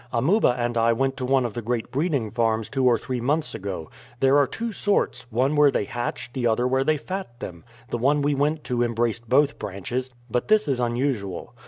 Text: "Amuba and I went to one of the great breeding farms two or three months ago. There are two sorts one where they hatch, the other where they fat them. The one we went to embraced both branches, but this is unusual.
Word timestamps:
"Amuba 0.11 0.55
and 0.57 0.77
I 0.79 0.93
went 0.93 1.15
to 1.17 1.25
one 1.27 1.45
of 1.45 1.53
the 1.53 1.61
great 1.61 1.91
breeding 1.91 2.31
farms 2.31 2.71
two 2.71 2.83
or 2.87 2.97
three 2.97 3.21
months 3.21 3.53
ago. 3.53 3.91
There 4.19 4.35
are 4.39 4.47
two 4.47 4.71
sorts 4.71 5.27
one 5.29 5.55
where 5.55 5.69
they 5.69 5.83
hatch, 5.85 6.31
the 6.33 6.47
other 6.47 6.67
where 6.67 6.83
they 6.83 6.97
fat 6.97 7.39
them. 7.39 7.63
The 7.91 7.99
one 7.99 8.23
we 8.23 8.33
went 8.33 8.63
to 8.63 8.81
embraced 8.81 9.29
both 9.29 9.59
branches, 9.59 10.09
but 10.27 10.47
this 10.47 10.67
is 10.67 10.79
unusual. 10.79 11.53